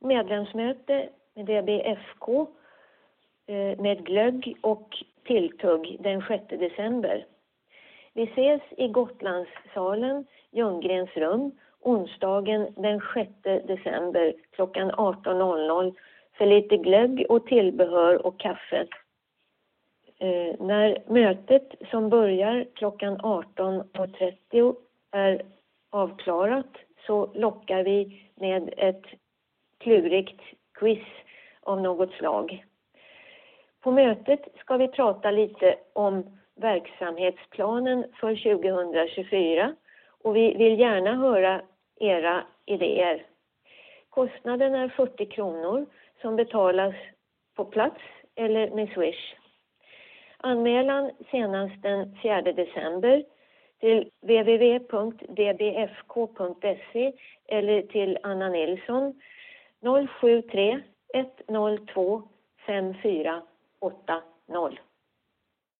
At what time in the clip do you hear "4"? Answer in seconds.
52.22-52.42